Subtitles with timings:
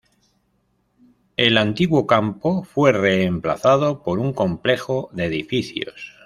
[1.37, 6.15] El antiguo campo fue reemplazado por un complejo de edificios.